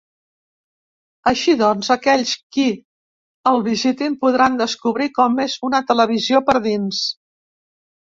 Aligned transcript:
Així, 1.31 1.53
doncs, 1.59 1.89
aquells 1.97 2.31
qui 2.57 2.65
el 3.53 3.63
visitin 3.69 4.19
podran 4.27 4.59
descobrir 4.65 5.11
com 5.21 5.41
és 5.49 5.63
una 5.71 5.87
televisió 5.95 6.45
per 6.53 6.61
dins. 6.71 7.09